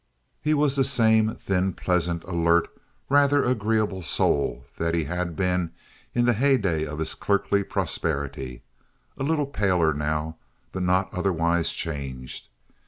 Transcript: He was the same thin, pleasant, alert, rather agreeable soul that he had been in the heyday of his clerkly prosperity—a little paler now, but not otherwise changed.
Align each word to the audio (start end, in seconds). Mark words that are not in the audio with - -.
He 0.41 0.55
was 0.55 0.75
the 0.75 0.83
same 0.83 1.35
thin, 1.35 1.73
pleasant, 1.73 2.23
alert, 2.23 2.67
rather 3.07 3.43
agreeable 3.43 4.01
soul 4.01 4.65
that 4.77 4.95
he 4.95 5.03
had 5.03 5.35
been 5.35 5.73
in 6.15 6.25
the 6.25 6.33
heyday 6.33 6.85
of 6.87 6.97
his 6.97 7.13
clerkly 7.13 7.61
prosperity—a 7.63 9.23
little 9.23 9.45
paler 9.45 9.93
now, 9.93 10.37
but 10.71 10.81
not 10.81 11.13
otherwise 11.13 11.71
changed. 11.71 12.49